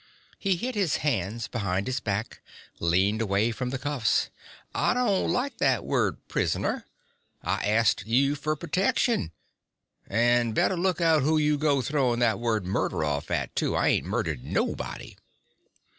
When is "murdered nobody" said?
14.07-15.17